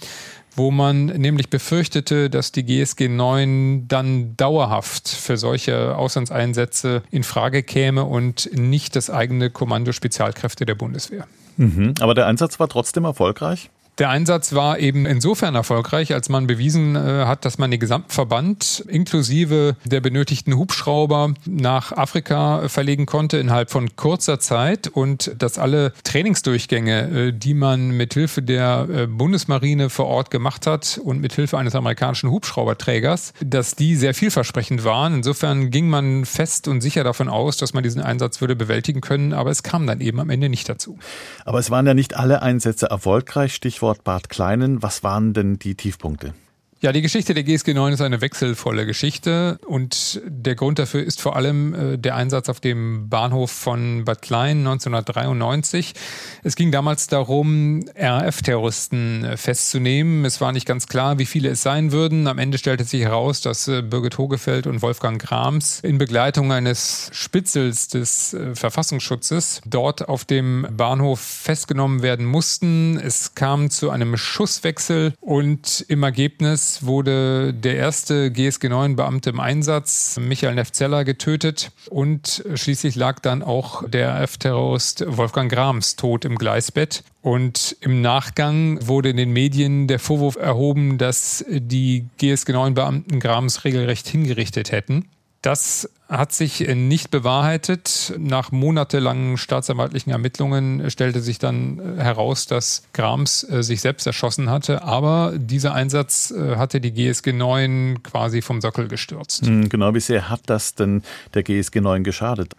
wo 0.57 0.71
man 0.71 1.07
nämlich 1.07 1.49
befürchtete, 1.49 2.29
dass 2.29 2.53
die 2.53 2.65
GSG 2.65 3.09
9 3.09 3.89
dann 3.89 4.37
dauerhaft 4.37 5.09
für 5.09 5.39
solche 5.39 5.97
Auslandseinsätze 5.97 7.03
in 7.11 7.23
Frage 7.23 7.63
käme 7.63 8.05
und 8.05 8.51
nicht 8.53 8.97
das 8.97 9.09
eigene 9.09 9.49
Kommando 9.49 9.93
Spezialkräfte 9.93 10.67
der 10.67 10.75
Bundeswehr. 10.75 11.27
Mhm. 11.57 11.95
Aber 12.01 12.15
der 12.15 12.27
Einsatz 12.27 12.59
war 12.61 12.69
trotzdem 12.69 13.05
erfolgreich? 13.05 13.71
Der 13.99 14.11
Einsatz 14.11 14.55
war 14.55 14.81
eben 14.81 15.07
insofern 15.07 15.55
erfolgreich, 15.55 16.13
als 16.15 16.29
man 16.29 16.49
bewiesen 16.49 16.97
äh, 16.97 17.27
hat, 17.27 17.45
dass 17.45 17.59
man 17.59 17.71
den 17.71 17.79
gesamten 17.79 18.11
Verband 18.11 18.85
inklusive 18.89 19.77
der 19.85 20.01
benötigten 20.01 20.57
Hubschrauber 20.57 21.35
nach 21.47 21.93
Afrika 21.93 22.69
verlegen 22.69 23.07
konnte 23.07 23.39
innerhalb 23.39 23.71
von 23.71 23.95
kurzer 23.95 24.41
Zeit 24.41 24.89
und 24.89 25.37
dass 25.39 25.59
alle 25.59 25.93
Trainingsdurchgänge, 26.03 27.29
äh, 27.29 27.33
die 27.33 27.55
man 27.55 27.91
mithilfe 27.91 28.43
der 28.43 28.89
äh, 28.91 29.07
Bundesmarine 29.07 29.91
vor 29.91 30.07
Ort 30.07 30.33
gemacht 30.33 30.67
hat 30.67 31.01
und 31.05 31.21
mithilfe 31.21 31.57
eines 31.57 31.77
amerikanischen 31.77 32.33
Hubschrauberträgers, 32.33 33.33
dass 33.45 33.77
die 33.77 33.95
sehr 33.95 34.15
vielversprechend 34.15 34.83
waren. 34.83 35.15
Insofern 35.15 35.71
ging 35.71 35.89
man 35.89 36.25
fest 36.25 36.67
und 36.67 36.81
sicher 36.81 37.05
davon 37.05 37.29
aus, 37.29 37.59
dass 37.59 37.75
man 37.75 37.85
diesen 37.85 38.03
Einsatz 38.03 38.41
würde 38.41 38.57
bewältigen 38.57 39.03
können, 39.03 39.33
aber 39.33 39.53
es 39.53 39.63
kam 39.63 39.87
dann 39.87 40.01
eben 40.01 40.19
am 40.19 40.31
Ende 40.31 40.49
nicht 40.49 40.69
dazu. 40.69 40.99
Aber 41.45 41.61
es 41.61 41.71
waren 41.71 41.87
ja 41.87 41.95
nicht 41.95 42.17
alle 42.17 42.43
Einsätze 42.43 42.87
erfolgreich. 42.87 43.55
Stichwort 43.55 43.84
Stichwort 43.85 44.03
Bad 44.03 44.31
Kleinen. 44.31 44.83
Was 44.83 45.03
waren 45.03 45.35
denn 45.35 45.59
die 45.59 45.75
Tiefpunkte? 45.75 46.33
Ja, 46.81 46.93
die 46.93 47.03
Geschichte 47.03 47.33
der 47.33 47.45
GSG 47.45 47.73
9 47.73 47.95
ist 47.95 48.01
eine 48.03 48.21
wechselvolle 48.21 48.85
Geschichte 48.85 49.59
und 49.67 50.21
der 50.27 50.55
Grund 50.55 50.79
dafür 50.79 51.03
ist 51.03 51.21
vor 51.21 51.35
allem 51.35 51.75
äh, 51.75 51.99
der 51.99 52.15
Einsatz 52.15 52.49
auf 52.49 52.61
dem 52.61 53.09
Bahnhof 53.09 53.51
von 53.51 54.05
Bad 54.05 54.21
Klein 54.21 54.59
1993. 54.59 55.95
Es 56.43 56.57
ging 56.57 56.73
damals 56.73 57.07
darum, 57.07 57.85
RAF-Terroristen 57.97 59.25
äh, 59.25 59.37
festzunehmen. 59.37 60.27
Es 60.27 60.41
war 60.43 60.53
nicht 60.53 60.67
ganz 60.67 60.87
klar, 60.87 61.19
wie 61.19 61.25
viele 61.25 61.49
es 61.49 61.63
sein 61.63 61.91
würden. 61.91 62.27
Am 62.27 62.39
Ende 62.39 62.59
stellte 62.59 62.85
sich 62.85 63.03
heraus, 63.03 63.41
dass 63.41 63.67
äh, 63.67 63.81
Birgit 63.81 64.19
Hogefeld 64.19 64.67
und 64.67 64.83
Wolfgang 64.83 65.23
Grams 65.23 65.81
in 65.81 65.97
Begleitung 65.97 66.53
eines 66.53 67.09
Spitzels 67.13 67.89
des 67.89 68.37
Verfassungsschutzes 68.55 69.63
dort 69.65 70.09
auf 70.09 70.25
dem 70.25 70.67
Bahnhof 70.71 71.21
festgenommen 71.21 72.03
werden 72.03 72.27
mussten. 72.27 72.99
Es 72.99 73.35
kam 73.35 73.71
zu 73.71 73.91
einem 73.91 74.17
Schusswechsel 74.17 75.15
und 75.21 75.85
im 75.89 76.03
Ergebnis 76.03 76.74
wurde 76.83 77.55
der 77.55 77.77
erste 77.77 78.31
GSG 78.31 78.69
9-Beamte 78.69 79.31
im 79.31 79.41
Einsatz, 79.41 80.19
Michael 80.21 80.55
Nefzeller, 80.55 81.05
getötet 81.05 81.71
und 81.91 82.45
schließlich 82.55 82.97
lag 82.97 83.21
dann 83.21 83.43
auch 83.43 83.89
der 83.89 84.21
RF-Terrorist 84.23 85.05
Wolfgang 85.07 85.51
Grams 85.51 85.97
tot 85.97 86.25
im 86.25 86.37
Gleisbett. 86.37 87.05
Und 87.23 87.77
im 87.81 88.03
Nachgang 88.03 88.87
wurde 88.87 89.09
in 89.09 89.17
den 89.17 89.33
Medien 89.33 89.87
der 89.87 89.99
Vorwurf 89.99 90.37
erhoben, 90.37 90.99
dass 90.99 91.45
die 91.49 92.07
GSG 92.19 92.53
9-Beamten 92.53 93.21
Grams 93.21 93.65
regelrecht 93.65 94.07
hingerichtet 94.09 94.73
hätten. 94.73 95.09
Das 95.45 95.91
hat 96.09 96.33
sich 96.33 96.67
äh, 96.67 96.75
nicht 96.75 97.11
bewahrheitet. 97.11 98.15
Nach 98.19 98.51
monatelangen 98.51 99.37
staatsanwaltlichen 99.37 100.11
Ermittlungen 100.11 100.91
stellte 100.91 101.21
sich 101.21 101.39
dann 101.39 101.99
äh, 101.99 102.03
heraus, 102.03 102.47
dass 102.47 102.85
Grams 102.95 103.47
äh, 103.51 103.63
sich 103.63 103.83
selbst 103.83 104.07
erschossen 104.07 104.49
hatte. 104.49 104.85
Aber 104.85 105.35
dieser 105.37 105.75
Einsatz 105.75 106.33
hatte 106.57 106.81
die 106.81 106.93
GSG 106.93 107.35
9 107.35 108.03
quasi 108.03 108.41
vom 108.41 108.63
Sockel 108.63 108.89
gestürzt. 108.89 109.47
Hm, 109.47 109.69
genau, 109.69 109.93
wie 109.93 110.01
sehr 110.01 110.31
hat 110.31 110.41
das 110.47 110.77
denn 110.77 111.03
der 111.35 111.43
GSG 111.43 111.83
9 111.83 112.05
geschadet? 112.05 112.55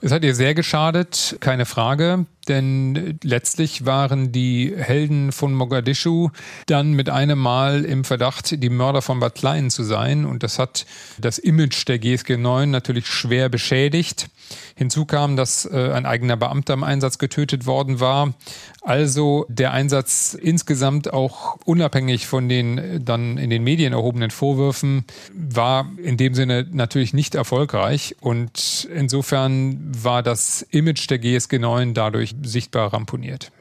Es 0.00 0.12
hat 0.12 0.22
ihr 0.22 0.34
sehr 0.36 0.54
geschadet, 0.54 1.36
keine 1.40 1.66
Frage, 1.66 2.26
denn 2.48 3.18
letztlich 3.22 3.86
waren 3.86 4.32
die 4.32 4.74
Helden 4.76 5.32
von 5.32 5.52
Mogadischu 5.52 6.30
dann 6.66 6.92
mit 6.92 7.08
einem 7.08 7.38
Mal 7.38 7.84
im 7.84 8.04
Verdacht, 8.04 8.62
die 8.62 8.70
Mörder 8.70 9.02
von 9.02 9.20
Bad 9.20 9.34
Klein 9.34 9.70
zu 9.70 9.82
sein. 9.82 10.24
Und 10.24 10.42
das 10.42 10.58
hat 10.58 10.86
das 11.18 11.38
Image 11.38 11.86
der 11.88 11.98
GSG 11.98 12.36
9 12.36 12.70
natürlich 12.70 13.06
schwer 13.06 13.48
beschädigt. 13.48 14.28
Hinzu 14.76 15.06
kam, 15.06 15.36
dass 15.36 15.64
äh, 15.64 15.92
ein 15.92 16.06
eigener 16.06 16.36
Beamter 16.36 16.74
im 16.74 16.84
Einsatz 16.84 17.18
getötet 17.18 17.66
worden 17.66 17.98
war. 17.98 18.34
Also 18.82 19.46
der 19.48 19.72
Einsatz 19.72 20.34
insgesamt 20.40 21.12
auch 21.12 21.56
unabhängig 21.64 22.26
von 22.26 22.48
den 22.48 22.78
äh, 22.78 23.00
dann 23.00 23.38
in 23.38 23.50
den 23.50 23.64
Medien 23.64 23.92
erhobenen 23.92 24.30
Vorwürfen 24.30 25.04
war 25.32 25.90
in 26.02 26.16
dem 26.16 26.34
Sinne 26.34 26.66
natürlich 26.70 27.14
nicht 27.14 27.34
erfolgreich. 27.34 28.16
Und 28.20 28.88
insofern 28.94 29.80
war 29.90 30.22
das 30.22 30.62
Image 30.70 31.10
der 31.10 31.18
GSG 31.18 31.58
9 31.58 31.94
dadurch 31.94 32.35
sichtbar 32.42 32.92
ramponiert. 32.92 33.52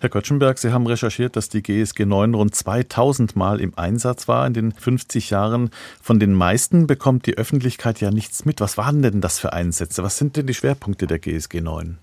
Herr 0.00 0.08
Kötschenberg, 0.08 0.58
Sie 0.58 0.72
haben 0.72 0.86
recherchiert, 0.86 1.36
dass 1.36 1.48
die 1.48 1.62
GSG 1.62 2.06
9 2.06 2.34
rund 2.34 2.54
2000 2.54 3.36
Mal 3.36 3.60
im 3.60 3.76
Einsatz 3.78 4.26
war 4.26 4.46
in 4.46 4.54
den 4.54 4.72
50 4.72 5.30
Jahren. 5.30 5.70
Von 6.00 6.18
den 6.18 6.32
meisten 6.32 6.86
bekommt 6.86 7.26
die 7.26 7.36
Öffentlichkeit 7.36 8.00
ja 8.00 8.10
nichts 8.10 8.44
mit. 8.44 8.60
Was 8.60 8.76
waren 8.76 9.02
denn 9.02 9.20
das 9.20 9.38
für 9.38 9.52
Einsätze? 9.52 10.02
Was 10.02 10.18
sind 10.18 10.36
denn 10.36 10.46
die 10.46 10.54
Schwerpunkte 10.54 11.06
der 11.06 11.18
GSG 11.18 11.60
9? 11.60 11.98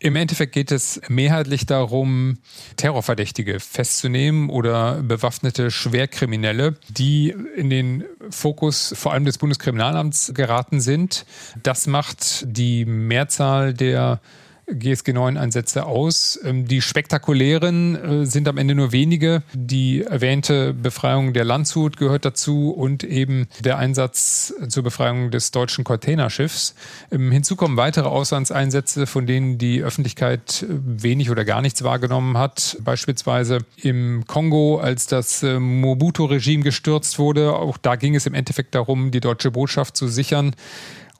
Im 0.00 0.16
Endeffekt 0.16 0.52
geht 0.52 0.70
es 0.72 1.00
mehrheitlich 1.08 1.66
darum, 1.66 2.38
Terrorverdächtige 2.76 3.60
festzunehmen 3.60 4.50
oder 4.50 5.02
bewaffnete 5.02 5.70
Schwerkriminelle, 5.70 6.76
die 6.88 7.34
in 7.56 7.70
den 7.70 8.04
Fokus 8.28 8.92
vor 8.96 9.12
allem 9.12 9.24
des 9.24 9.38
Bundeskriminalamts 9.38 10.32
geraten 10.34 10.80
sind. 10.80 11.24
Das 11.62 11.86
macht 11.86 12.44
die 12.46 12.84
Mehrzahl 12.84 13.72
der 13.72 14.20
GSG 14.66 15.12
9 15.12 15.36
Einsätze 15.36 15.86
aus. 15.86 16.38
Ähm, 16.44 16.66
die 16.66 16.80
spektakulären 16.80 18.22
äh, 18.22 18.26
sind 18.26 18.48
am 18.48 18.58
Ende 18.58 18.74
nur 18.74 18.92
wenige. 18.92 19.42
Die 19.52 20.02
erwähnte 20.02 20.72
Befreiung 20.72 21.32
der 21.32 21.44
Landshut 21.44 21.96
gehört 21.96 22.24
dazu 22.24 22.70
und 22.70 23.04
eben 23.04 23.46
der 23.60 23.78
Einsatz 23.78 24.54
zur 24.68 24.82
Befreiung 24.82 25.30
des 25.30 25.50
deutschen 25.50 25.84
Containerschiffs. 25.84 26.74
Ähm, 27.10 27.30
hinzu 27.30 27.56
kommen 27.56 27.76
weitere 27.76 28.08
Auslandseinsätze, 28.08 29.06
von 29.06 29.26
denen 29.26 29.58
die 29.58 29.82
Öffentlichkeit 29.82 30.62
äh, 30.62 30.66
wenig 30.68 31.30
oder 31.30 31.44
gar 31.44 31.60
nichts 31.60 31.84
wahrgenommen 31.84 32.38
hat. 32.38 32.78
Beispielsweise 32.82 33.58
im 33.76 34.24
Kongo, 34.26 34.78
als 34.78 35.06
das 35.06 35.42
äh, 35.42 35.58
Mobutu-Regime 35.58 36.62
gestürzt 36.62 37.18
wurde. 37.18 37.54
Auch 37.54 37.76
da 37.76 37.96
ging 37.96 38.14
es 38.14 38.26
im 38.26 38.34
Endeffekt 38.34 38.74
darum, 38.74 39.10
die 39.10 39.20
deutsche 39.20 39.50
Botschaft 39.50 39.96
zu 39.96 40.08
sichern. 40.08 40.54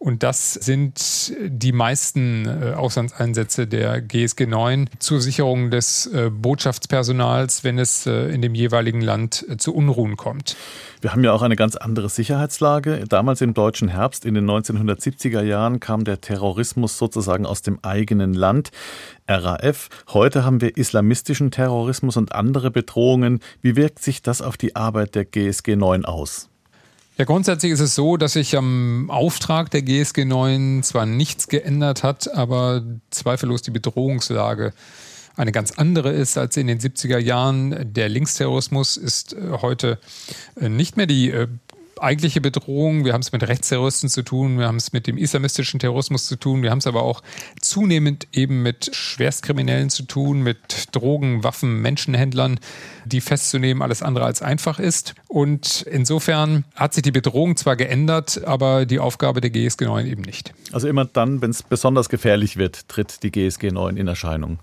Und 0.04 0.22
das 0.22 0.52
sind 0.52 1.32
die 1.40 1.72
meisten 1.72 2.44
äh, 2.44 2.74
Auslandseinsätze 2.74 3.66
der 3.66 4.02
GSG 4.02 4.44
9 4.44 4.90
zur 4.98 5.18
Sicherung 5.18 5.70
des 5.70 6.04
äh, 6.04 6.28
Botschaftspersonals, 6.30 7.64
wenn 7.64 7.78
es 7.78 8.04
äh, 8.04 8.26
in 8.26 8.42
dem 8.42 8.54
jeweiligen 8.54 9.00
Land 9.00 9.46
zu 9.56 9.74
Unruhen 9.74 10.18
kommt. 10.18 10.56
Wir 11.00 11.12
haben 11.12 11.24
ja 11.24 11.32
auch 11.32 11.40
eine 11.40 11.56
ganz 11.56 11.76
andere 11.76 12.10
Sicherheitslage. 12.10 13.04
Damals 13.08 13.40
im 13.40 13.54
deutschen 13.54 13.88
Herbst 13.88 14.26
in 14.26 14.34
den 14.34 14.44
1970er 14.44 15.40
Jahren 15.40 15.80
kam 15.80 16.04
der 16.04 16.20
Terrorismus 16.20 16.98
sozusagen 16.98 17.46
aus 17.46 17.62
dem 17.62 17.78
eigenen 17.80 18.34
Land. 18.34 18.72
RAF. 19.26 19.88
Heute 20.10 20.44
haben 20.44 20.60
wir 20.60 20.76
islamistischen 20.76 21.50
Terrorismus 21.50 22.18
und 22.18 22.34
andere 22.34 22.70
Bedrohungen. 22.70 23.40
Wie 23.62 23.74
wirkt 23.74 24.00
sich 24.00 24.20
das 24.20 24.42
auf 24.42 24.58
die 24.58 24.76
Arbeit 24.76 25.14
der 25.14 25.24
GSG 25.24 25.76
9 25.76 26.04
aus? 26.04 26.50
Ja, 27.16 27.24
grundsätzlich 27.24 27.70
ist 27.70 27.80
es 27.80 27.94
so, 27.94 28.16
dass 28.16 28.32
sich 28.32 28.56
am 28.56 29.08
Auftrag 29.08 29.70
der 29.70 29.82
GSG 29.82 30.24
9 30.24 30.82
zwar 30.82 31.06
nichts 31.06 31.46
geändert 31.46 32.02
hat, 32.02 32.34
aber 32.34 32.82
zweifellos 33.10 33.62
die 33.62 33.70
Bedrohungslage 33.70 34.72
eine 35.36 35.52
ganz 35.52 35.72
andere 35.72 36.12
ist 36.12 36.38
als 36.38 36.56
in 36.56 36.66
den 36.66 36.78
70er 36.78 37.18
Jahren. 37.18 37.92
Der 37.92 38.08
Linksterrorismus 38.08 38.96
ist 38.96 39.32
äh, 39.32 39.58
heute 39.62 39.98
äh, 40.60 40.68
nicht 40.68 40.96
mehr 40.96 41.06
die 41.06 41.30
äh, 41.30 41.48
eigentliche 42.04 42.40
Bedrohung. 42.40 43.04
Wir 43.04 43.12
haben 43.12 43.22
es 43.22 43.32
mit 43.32 43.42
Rechtsterroristen 43.42 44.08
zu 44.08 44.22
tun, 44.22 44.58
wir 44.58 44.66
haben 44.66 44.76
es 44.76 44.92
mit 44.92 45.06
dem 45.06 45.16
islamistischen 45.16 45.80
Terrorismus 45.80 46.26
zu 46.26 46.36
tun, 46.36 46.62
wir 46.62 46.70
haben 46.70 46.78
es 46.78 46.86
aber 46.86 47.02
auch 47.02 47.22
zunehmend 47.60 48.28
eben 48.32 48.62
mit 48.62 48.94
Schwerstkriminellen 48.94 49.90
zu 49.90 50.04
tun, 50.04 50.42
mit 50.42 50.88
Drogen, 50.92 51.42
Waffen, 51.42 51.80
Menschenhändlern, 51.82 52.60
die 53.04 53.20
festzunehmen 53.20 53.82
alles 53.82 54.02
andere 54.02 54.26
als 54.26 54.42
einfach 54.42 54.78
ist. 54.78 55.14
Und 55.28 55.82
insofern 55.82 56.64
hat 56.74 56.94
sich 56.94 57.02
die 57.02 57.10
Bedrohung 57.10 57.56
zwar 57.56 57.76
geändert, 57.76 58.44
aber 58.44 58.86
die 58.86 58.98
Aufgabe 58.98 59.40
der 59.40 59.50
GSG 59.50 59.86
9 59.86 60.06
eben 60.06 60.22
nicht. 60.22 60.52
Also 60.72 60.88
immer 60.88 61.04
dann, 61.04 61.42
wenn 61.42 61.50
es 61.50 61.62
besonders 61.62 62.08
gefährlich 62.08 62.56
wird, 62.56 62.88
tritt 62.88 63.22
die 63.22 63.30
GSG 63.30 63.70
9 63.70 63.96
in 63.96 64.06
Erscheinung. 64.06 64.58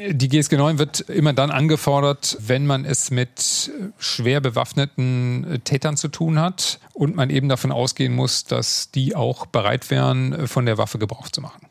Die 0.00 0.28
GSG 0.28 0.56
9 0.56 0.78
wird 0.78 1.00
immer 1.00 1.32
dann 1.32 1.50
angefordert, 1.50 2.38
wenn 2.40 2.66
man 2.66 2.84
es 2.84 3.10
mit 3.10 3.72
schwer 3.98 4.40
bewaffneten 4.40 5.44
äh, 5.44 5.58
Tätern 5.58 5.96
zu 5.96 6.06
tun 6.06 6.38
hat 6.38 6.78
und 6.92 7.16
man 7.16 7.30
eben 7.30 7.48
davon 7.48 7.72
ausgehen 7.72 8.14
muss, 8.14 8.44
dass 8.44 8.92
die 8.92 9.16
auch 9.16 9.46
bereit 9.46 9.90
wären, 9.90 10.32
äh, 10.32 10.46
von 10.46 10.66
der 10.66 10.78
Waffe 10.78 10.98
Gebrauch 10.98 11.28
zu 11.30 11.40
machen. 11.40 11.66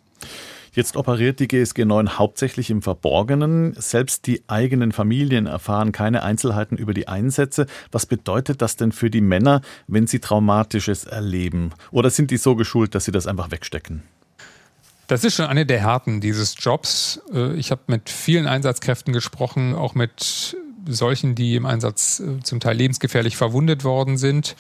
Jetzt 0.73 0.97
operiert 0.97 1.39
die 1.39 1.47
GSG 1.47 1.85
9 1.85 2.19
hauptsächlich 2.19 2.69
im 2.69 2.81
Verborgenen. 2.81 3.73
Selbst 3.77 4.27
die 4.27 4.43
eigenen 4.47 4.91
Familien 4.91 5.45
erfahren 5.45 5.93
keine 5.93 6.21
Einzelheiten 6.21 6.77
über 6.77 6.93
die 6.93 7.07
Einsätze. 7.07 7.65
Was 7.91 8.05
bedeutet 8.05 8.61
das 8.61 8.75
denn 8.75 8.91
für 8.91 9.09
die 9.09 9.21
Männer, 9.21 9.61
wenn 9.87 10.05
sie 10.05 10.19
Traumatisches 10.19 11.05
erleben? 11.05 11.71
Oder 11.91 12.09
sind 12.09 12.29
die 12.29 12.37
so 12.37 12.55
geschult, 12.55 12.93
dass 12.93 13.05
sie 13.05 13.11
das 13.11 13.25
einfach 13.25 13.51
wegstecken? 13.51 14.03
Das 15.07 15.23
ist 15.23 15.35
schon 15.35 15.45
eine 15.45 15.65
der 15.65 15.79
Härten 15.79 16.19
dieses 16.19 16.55
Jobs. 16.59 17.21
Äh, 17.33 17.53
ich 17.55 17.71
habe 17.71 17.81
mit 17.87 18.09
vielen 18.09 18.45
Einsatzkräften 18.45 19.13
gesprochen, 19.13 19.73
auch 19.73 19.95
mit 19.95 20.57
solchen, 20.89 21.35
die 21.35 21.55
im 21.55 21.65
Einsatz 21.65 22.19
äh, 22.19 22.41
zum 22.43 22.59
Teil 22.59 22.75
lebensgefährlich 22.77 23.37
verwundet 23.37 23.83
worden 23.83 24.17
sind 24.17 24.55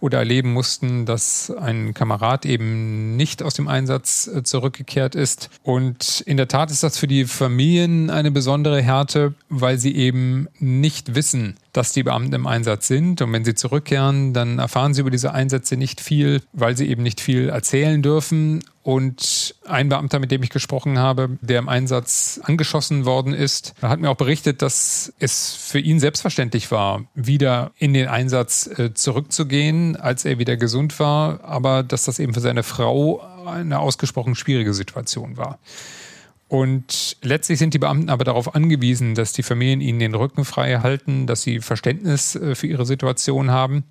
oder 0.00 0.18
erleben 0.18 0.52
mussten, 0.52 1.06
dass 1.06 1.50
ein 1.50 1.94
Kamerad 1.94 2.46
eben 2.46 3.16
nicht 3.16 3.42
aus 3.42 3.54
dem 3.54 3.68
Einsatz 3.68 4.26
äh, 4.26 4.42
zurückgekehrt 4.42 5.14
ist. 5.14 5.50
Und 5.62 6.20
in 6.26 6.36
der 6.36 6.48
Tat 6.48 6.70
ist 6.70 6.82
das 6.82 6.98
für 6.98 7.06
die 7.08 7.24
Familien 7.24 8.10
eine 8.10 8.30
besondere 8.30 8.82
Härte, 8.82 9.34
weil 9.48 9.78
sie 9.78 9.94
eben 9.94 10.48
nicht 10.58 11.14
wissen, 11.14 11.56
dass 11.72 11.92
die 11.92 12.02
Beamten 12.02 12.34
im 12.34 12.46
Einsatz 12.46 12.86
sind. 12.86 13.22
Und 13.22 13.32
wenn 13.32 13.44
sie 13.44 13.54
zurückkehren, 13.54 14.34
dann 14.34 14.58
erfahren 14.58 14.94
sie 14.94 15.00
über 15.00 15.10
diese 15.10 15.32
Einsätze 15.32 15.76
nicht 15.76 16.00
viel, 16.00 16.42
weil 16.52 16.76
sie 16.76 16.88
eben 16.88 17.02
nicht 17.02 17.20
viel 17.20 17.48
erzählen 17.48 18.02
dürfen. 18.02 18.62
Und 18.82 19.54
ein 19.66 19.88
Beamter, 19.88 20.18
mit 20.18 20.32
dem 20.32 20.42
ich 20.42 20.50
gesprochen 20.50 20.98
habe, 20.98 21.38
der 21.40 21.60
im 21.60 21.68
Einsatz 21.68 22.40
angeschossen 22.42 23.04
worden 23.04 23.32
ist, 23.32 23.74
hat 23.80 24.00
mir 24.00 24.10
auch 24.10 24.16
berichtet, 24.16 24.60
dass 24.60 25.12
es 25.18 25.54
für 25.54 25.78
ihn 25.78 26.00
selbstverständlich 26.00 26.70
war, 26.70 27.04
wieder 27.14 27.70
in 27.78 27.94
den 27.94 28.08
Einsatz 28.08 28.66
äh, 28.66 28.92
zurückzugehen, 28.92 29.96
als 29.96 30.24
er 30.24 30.38
wieder 30.38 30.56
gesund 30.56 30.98
war, 30.98 31.44
aber 31.44 31.84
dass 31.84 32.04
das 32.04 32.18
eben 32.18 32.34
für 32.34 32.40
seine 32.40 32.64
Frau 32.64 33.22
eine 33.46 33.78
ausgesprochen 33.78 34.34
schwierige 34.34 34.74
Situation 34.74 35.36
war. 35.36 35.58
Und 36.52 37.16
letztlich 37.22 37.58
sind 37.58 37.72
die 37.72 37.78
Beamten 37.78 38.10
aber 38.10 38.24
darauf 38.24 38.54
angewiesen, 38.54 39.14
dass 39.14 39.32
die 39.32 39.42
Familien 39.42 39.80
ihnen 39.80 40.00
den 40.00 40.14
Rücken 40.14 40.44
frei 40.44 40.80
halten, 40.80 41.26
dass 41.26 41.40
sie 41.40 41.60
Verständnis 41.60 42.34
äh, 42.34 42.54
für 42.54 42.66
ihre 42.66 42.84
Situation 42.84 43.50
haben. 43.50 43.84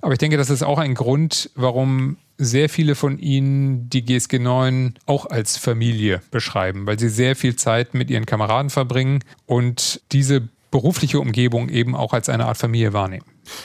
Aber 0.00 0.14
ich 0.14 0.18
denke, 0.18 0.38
das 0.38 0.48
ist 0.48 0.62
auch 0.62 0.78
ein 0.78 0.94
Grund, 0.94 1.50
warum 1.56 2.16
sehr 2.38 2.70
viele 2.70 2.94
von 2.94 3.18
ihnen 3.18 3.90
die 3.90 4.02
GSG 4.02 4.38
9 4.38 4.94
auch 5.04 5.26
als 5.26 5.58
Familie 5.58 6.22
beschreiben, 6.30 6.86
weil 6.86 6.98
sie 6.98 7.10
sehr 7.10 7.36
viel 7.36 7.56
Zeit 7.56 7.92
mit 7.92 8.08
ihren 8.08 8.24
Kameraden 8.24 8.70
verbringen 8.70 9.22
und 9.44 10.00
diese 10.12 10.48
berufliche 10.70 11.18
Umgebung 11.20 11.68
eben 11.68 11.96
auch 11.96 12.12
als 12.12 12.28
eine 12.28 12.46
Art 12.46 12.56
Familie 12.56 12.92
wahrnehmen. 12.92 13.24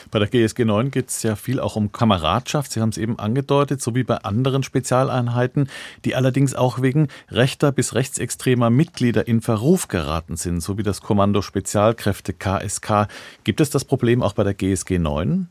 Bei 0.10 0.20
der 0.20 0.28
GSG 0.28 0.66
9 0.66 0.90
geht 0.92 1.10
es 1.10 1.22
ja 1.24 1.36
viel 1.36 1.60
auch 1.60 1.76
um 1.76 1.92
Kameradschaft. 1.92 2.72
Sie 2.72 2.82
haben 2.82 2.90
es 2.90 2.98
eben 2.98 3.20
angedeutet, 3.20 3.82
so 3.82 3.94
wie 3.94 4.04
bei 4.04 4.18
anderen 4.18 4.64
Spezialeinheiten, 4.64 5.70
die 6.04 6.16
allerdings 6.16 6.56
auch 6.56 6.82
wegen 6.82 7.10
rechter 7.30 7.72
bis 7.72 7.94
rechtsextremer 7.94 8.70
Mitglieder 8.70 9.28
in 9.28 9.42
Verruf 9.42 9.88
geraten 9.88 10.38
sind, 10.38 10.62
so 10.62 10.78
wie 10.78 10.84
das 10.84 11.02
Kommando 11.02 11.42
Spezialkräfte 11.42 12.34
KSK. 12.34 13.08
Gibt 13.44 13.62
es 13.62 13.70
das 13.70 13.86
Problem 13.86 14.24
auch 14.24 14.34
bei 14.34 14.44
der 14.44 14.54
GSG 14.54 14.98
9? 14.98 15.48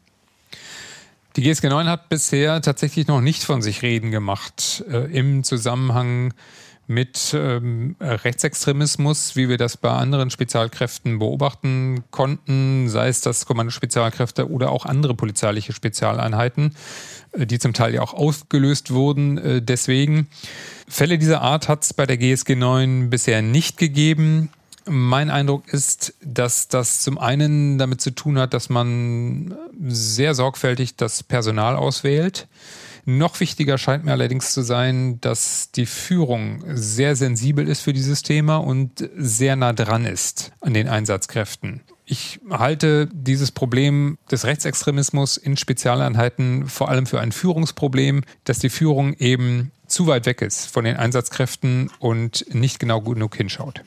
Die 1.37 1.43
GSG 1.43 1.69
9 1.69 1.89
hat 1.89 2.09
bisher 2.09 2.63
tatsächlich 2.63 3.09
noch 3.09 3.21
nicht 3.21 3.43
von 3.43 3.61
sich 3.61 3.83
reden 3.83 4.13
gemacht 4.13 4.85
äh, 4.89 5.11
im 5.17 5.43
Zusammenhang 5.43 6.33
mit 6.87 7.35
ähm, 7.35 7.97
Rechtsextremismus, 8.01 9.37
wie 9.37 9.49
wir 9.49 9.57
das 9.57 9.77
bei 9.77 9.91
anderen 9.91 10.31
Spezialkräften 10.31 11.19
beobachten 11.19 12.05
konnten, 12.11 12.89
sei 12.89 13.09
es 13.09 13.21
das 13.21 13.47
Kommando 13.47 13.71
Spezialkräfte 13.71 14.51
oder 14.51 14.71
auch 14.71 14.85
andere 14.85 15.15
polizeiliche 15.15 15.73
Spezialeinheiten, 15.73 16.75
äh, 17.33 17.47
die 17.47 17.59
zum 17.59 17.73
Teil 17.73 17.95
ja 17.95 18.03
auch 18.03 18.15
aufgelöst 18.15 18.93
wurden. 18.93 19.39
Äh, 19.39 19.63
deswegen 19.63 20.29
Fälle 20.89 21.19
dieser 21.19 21.41
Art 21.41 21.69
hat 21.69 21.83
es 21.83 21.95
bei 21.95 22.07
der 22.07 22.19
GSG 22.19 22.55
9 22.55 23.11
bisher 23.11 23.43
nicht 23.43 23.79
gegeben. 23.79 24.51
Mein 24.87 25.31
Eindruck 25.31 25.73
ist, 25.73 26.15
dass 26.23 26.69
das 26.69 27.01
zum 27.01 27.17
einen 27.17 27.79
damit 27.79 28.03
zu 28.03 28.11
tun 28.11 28.39
hat, 28.39 28.53
dass 28.53 28.69
man 28.69 29.55
sehr 29.87 30.35
sorgfältig 30.35 30.97
das 30.97 31.23
Personal 31.23 31.77
auswählt. 31.77 32.47
Noch 33.07 33.41
wichtiger 33.41 33.77
scheint 33.77 34.05
mir 34.05 34.13
allerdings 34.13 34.53
zu 34.53 34.63
sein, 34.63 35.21
dass 35.21 35.71
die 35.73 35.87
Führung 35.87 36.65
sehr 36.69 37.17
sensibel 37.17 37.69
ist 37.69 37.83
für 37.83 37.93
dieses 37.93 38.23
Thema 38.23 38.57
und 38.57 39.09
sehr 39.17 39.57
nah 39.57 39.75
dran 39.75 40.07
ist 40.07 40.53
an 40.61 40.73
den 40.73 40.89
Einsatzkräften. 40.89 41.81
Ich 42.07 42.41
halte 42.51 43.09
dieses 43.13 43.51
Problem 43.51 44.19
des 44.31 44.45
Rechtsextremismus 44.45 45.37
in 45.37 45.57
Spezialeinheiten 45.57 46.67
vor 46.67 46.89
allem 46.89 47.07
für 47.07 47.21
ein 47.21 47.33
Führungsproblem, 47.33 48.23
dass 48.45 48.59
die 48.59 48.69
Führung 48.69 49.15
eben 49.15 49.71
zu 49.87 50.07
weit 50.07 50.27
weg 50.27 50.43
ist 50.43 50.67
von 50.67 50.85
den 50.85 50.97
Einsatzkräften 50.97 51.91
und 51.99 52.47
nicht 52.55 52.79
genau 52.79 53.01
genug 53.01 53.37
hinschaut. 53.37 53.83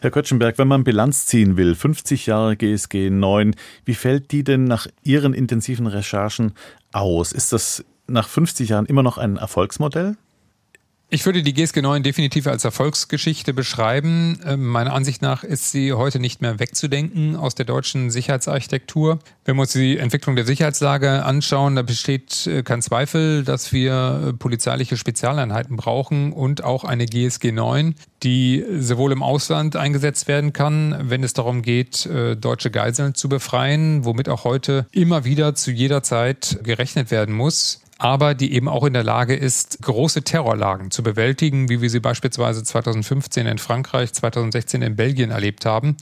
Herr 0.00 0.10
Kötschenberg, 0.10 0.58
wenn 0.58 0.68
man 0.68 0.84
Bilanz 0.84 1.26
ziehen 1.26 1.56
will, 1.56 1.74
50 1.74 2.26
Jahre 2.26 2.56
GSG 2.56 3.10
9, 3.10 3.56
wie 3.84 3.94
fällt 3.94 4.32
die 4.32 4.44
denn 4.44 4.64
nach 4.64 4.86
Ihren 5.02 5.34
intensiven 5.34 5.86
Recherchen 5.86 6.52
aus? 6.92 7.32
Ist 7.32 7.52
das 7.52 7.84
nach 8.06 8.28
50 8.28 8.68
Jahren 8.68 8.86
immer 8.86 9.02
noch 9.02 9.18
ein 9.18 9.36
Erfolgsmodell? 9.36 10.16
Ich 11.14 11.26
würde 11.26 11.44
die 11.44 11.54
GSG 11.54 11.80
9 11.80 12.02
definitiv 12.02 12.48
als 12.48 12.64
Erfolgsgeschichte 12.64 13.54
beschreiben. 13.54 14.40
Ähm, 14.44 14.66
meiner 14.66 14.94
Ansicht 14.94 15.22
nach 15.22 15.44
ist 15.44 15.70
sie 15.70 15.92
heute 15.92 16.18
nicht 16.18 16.40
mehr 16.40 16.58
wegzudenken 16.58 17.36
aus 17.36 17.54
der 17.54 17.66
deutschen 17.66 18.10
Sicherheitsarchitektur. 18.10 19.20
Wenn 19.44 19.54
wir 19.54 19.60
uns 19.60 19.74
die 19.74 19.98
Entwicklung 19.98 20.34
der 20.34 20.44
Sicherheitslage 20.44 21.24
anschauen, 21.24 21.76
da 21.76 21.82
besteht 21.82 22.48
äh, 22.48 22.64
kein 22.64 22.82
Zweifel, 22.82 23.44
dass 23.44 23.72
wir 23.72 24.30
äh, 24.30 24.32
polizeiliche 24.32 24.96
Spezialeinheiten 24.96 25.76
brauchen 25.76 26.32
und 26.32 26.64
auch 26.64 26.82
eine 26.82 27.06
GSG 27.06 27.52
9, 27.52 27.94
die 28.24 28.64
sowohl 28.80 29.12
im 29.12 29.22
Ausland 29.22 29.76
eingesetzt 29.76 30.26
werden 30.26 30.52
kann, 30.52 30.96
wenn 31.00 31.22
es 31.22 31.32
darum 31.32 31.62
geht, 31.62 32.06
äh, 32.06 32.34
deutsche 32.34 32.72
Geiseln 32.72 33.14
zu 33.14 33.28
befreien, 33.28 34.04
womit 34.04 34.28
auch 34.28 34.42
heute 34.42 34.86
immer 34.90 35.24
wieder 35.24 35.54
zu 35.54 35.70
jeder 35.70 36.02
Zeit 36.02 36.58
gerechnet 36.64 37.12
werden 37.12 37.36
muss 37.36 37.84
aber 38.04 38.34
die 38.34 38.52
eben 38.52 38.68
auch 38.68 38.84
in 38.84 38.92
der 38.92 39.02
Lage 39.02 39.34
ist, 39.34 39.80
große 39.80 40.24
Terrorlagen 40.24 40.90
zu 40.90 41.02
bewältigen, 41.02 41.70
wie 41.70 41.80
wir 41.80 41.88
sie 41.88 42.00
beispielsweise 42.00 42.62
2015 42.62 43.46
in 43.46 43.56
Frankreich, 43.56 44.12
2016 44.12 44.82
in 44.82 44.94
Belgien 44.94 45.30
erlebt 45.30 45.64
haben. 45.64 45.96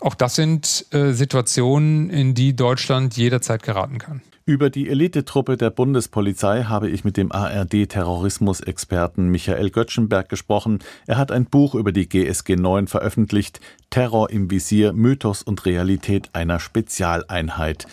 Auch 0.00 0.14
das 0.14 0.34
sind 0.34 0.86
äh, 0.92 1.12
Situationen, 1.12 2.08
in 2.08 2.32
die 2.32 2.56
Deutschland 2.56 3.18
jederzeit 3.18 3.62
geraten 3.62 3.98
kann. 3.98 4.22
Über 4.46 4.70
die 4.70 4.88
Elitetruppe 4.88 5.58
der 5.58 5.68
Bundespolizei 5.68 6.62
habe 6.62 6.88
ich 6.88 7.04
mit 7.04 7.18
dem 7.18 7.30
ARD-Terrorismusexperten 7.30 9.28
Michael 9.28 9.68
Göttschenberg 9.68 10.30
gesprochen. 10.30 10.78
Er 11.06 11.18
hat 11.18 11.32
ein 11.32 11.44
Buch 11.44 11.74
über 11.74 11.92
die 11.92 12.08
GSG 12.08 12.56
9 12.56 12.86
veröffentlicht, 12.86 13.60
Terror 13.90 14.30
im 14.30 14.50
Visier, 14.50 14.94
Mythos 14.94 15.42
und 15.42 15.66
Realität 15.66 16.30
einer 16.32 16.60
Spezialeinheit. 16.60 17.86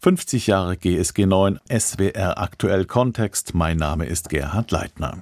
50 0.00 0.46
Jahre 0.46 0.76
GSG 0.76 1.26
9, 1.26 1.58
SWR 1.68 2.38
aktuell 2.38 2.84
Kontext. 2.84 3.54
Mein 3.54 3.78
Name 3.78 4.06
ist 4.06 4.28
Gerhard 4.28 4.70
Leitner. 4.70 5.16